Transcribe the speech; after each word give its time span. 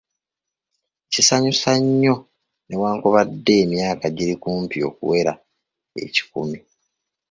Kisanyusa 1.11 1.71
nnyo, 1.81 2.15
newakubadde 2.67 3.53
emyaka 3.63 4.05
giri 4.17 4.35
kumpi 4.43 4.77
okuwera 4.89 5.33
ekikumi. 6.03 6.59